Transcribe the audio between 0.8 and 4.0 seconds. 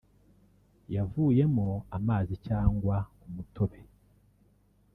yavuyemo amazi cyangwa umutobe